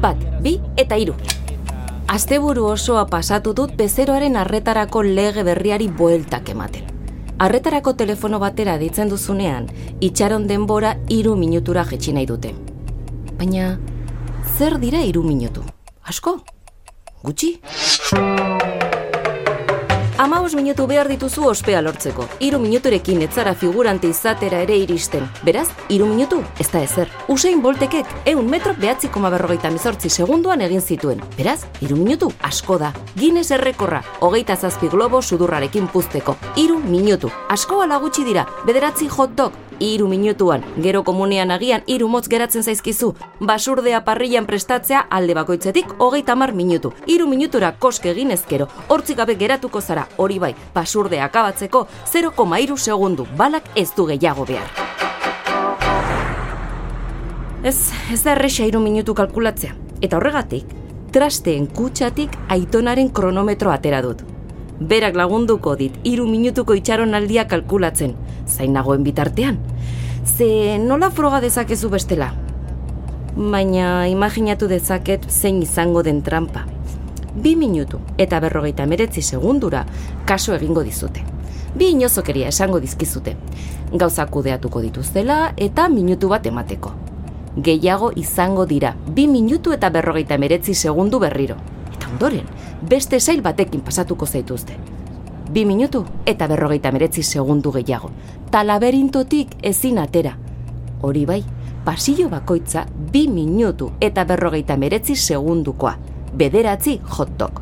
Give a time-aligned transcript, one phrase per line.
[0.00, 1.14] bat, bi eta hiru.
[2.10, 6.88] Asteburu osoa pasatu dut bezeroaren arretarako lege berriari bueltak ematen.
[7.40, 12.52] Arretarako telefono batera ditzen duzunean, itxaron denbora hiru minutura jetxi nahi dute.
[13.38, 13.78] Baina,
[14.58, 15.64] zer dira hiru minutu?
[16.04, 16.40] Asko?
[17.22, 17.60] Gutxi?
[20.20, 22.26] Amaus minutu behar dituzu ospea lortzeko.
[22.44, 25.22] Iru minuturekin etzara figurante izatera ere iristen.
[25.46, 27.08] Beraz, iru minutu, ez da ezer.
[27.32, 31.24] Usein boltekek, eun metro behatzi koma berrogeita mezortzi segunduan egin zituen.
[31.38, 32.92] Beraz, iru minutu, asko da.
[33.14, 36.36] Guinness errekorra, hogeita zazpi globo sudurrarekin puzteko.
[36.60, 42.08] Iru minutu, asko ala gutxi dira, bederatzi hot dog, iru minutuan, gero komunean agian iru
[42.08, 48.30] motz geratzen zaizkizu, basurdea parrilan prestatzea alde bakoitzetik hogeita mar minutu, iru minutura koske egin
[48.30, 54.46] ezkero, hortzik gabe geratuko zara, hori bai, basurdea akabatzeko 0,iru segundu, balak ez du gehiago
[54.48, 54.70] behar.
[57.62, 60.64] Ez, ez da erresa iru minutu kalkulatzea, eta horregatik,
[61.12, 64.22] trasteen kutsatik aitonaren kronometro atera dut.
[64.80, 68.14] Berak lagunduko dit, iru minutuko itxaron aldia kalkulatzen,
[68.48, 69.60] zain nagoen bitartean.
[70.24, 72.32] Ze nola froga dezakezu bestela?
[73.36, 76.69] Baina imaginatu dezaket zein izango den trampa.
[77.34, 79.84] Bi minutu eta berrogeita meretzi segundura
[80.26, 81.22] kaso egingo dizute.
[81.74, 83.36] Bi inozokeria esango dizkizute.
[83.92, 86.92] Gauza kudeatuko dituztela eta minutu bat emateko.
[87.56, 91.56] Gehiago izango dira, bi minutu eta berrogeita meretzi segundu berriro.
[91.94, 92.46] Eta ondoren,
[92.82, 94.76] beste sail batekin pasatuko zaituzte.
[95.50, 98.10] Bi minutu eta berrogeita meretzi segundu gehiago.
[98.50, 100.36] Ta laberintotik ezin atera.
[101.02, 101.42] Hori bai,
[101.84, 105.96] pasillo bakoitza bi minutu eta berrogeita meretzi segundukoa.
[106.32, 107.60] Bederatzi hot dog.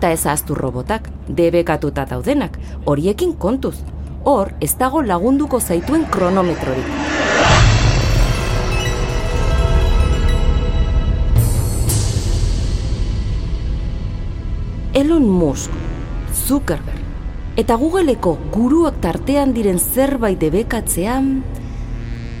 [0.00, 3.74] Ta ez ahaztu robotak, debekatuta daudenak, horiekin kontuz.
[4.24, 6.86] Hor, ez dago lagunduko zaituen kronometrorik.
[15.00, 15.70] Elon Musk,
[16.34, 17.00] Zuckerberg,
[17.56, 21.32] eta Googleeko guruak tartean diren zerbait debekatzean,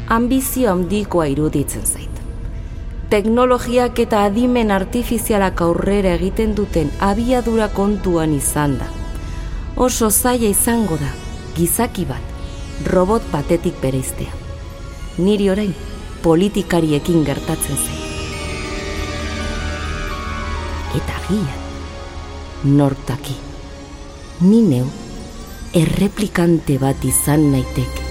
[0.08, 2.09] ambizio handikoa iruditzen zait.
[3.10, 8.86] Teknologiak eta adimen artifizialak aurrera egiten duten abiadura kontuan izan da.
[9.74, 11.08] Oso zaila izango da,
[11.56, 12.22] gizaki bat,
[12.86, 14.30] robot batetik bereiztea.
[15.18, 15.74] Niri orain,
[16.22, 17.98] politikariekin gertatzen zen.
[21.02, 21.68] Eta gian,
[22.78, 23.40] nortaki.
[24.46, 24.86] Ni neu
[25.74, 28.04] erreplikante bat izan naitek.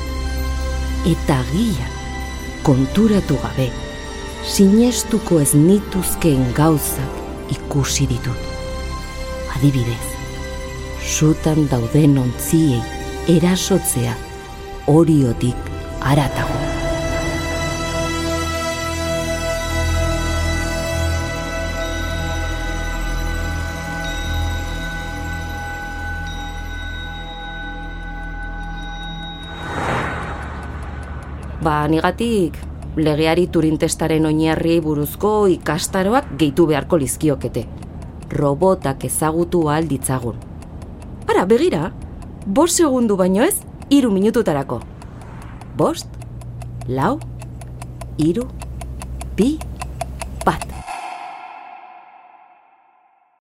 [1.08, 1.96] Eta gian
[2.68, 3.72] konturatu gabe
[4.44, 8.48] sinestuko ez nituzkeen gauzak ikusi ditut.
[9.56, 10.06] Adibidez,
[11.04, 12.82] sutan dauden ontziei
[13.28, 14.16] erasotzea
[14.88, 16.58] oriotik aratago.
[31.60, 32.69] Ba, nigatik
[33.04, 37.66] legeari turintestaren oinarriei buruzko ikastaroak gehitu beharko lizkiokete.
[38.32, 40.38] Robotak ezagutu ahal ditzagun.
[41.30, 41.92] Ara, begira,
[42.46, 44.82] bost segundu baino ez, iru minututarako.
[45.78, 46.08] Bost,
[46.88, 47.18] lau,
[48.18, 48.48] iru,
[49.38, 49.58] bi,
[50.46, 50.79] bat.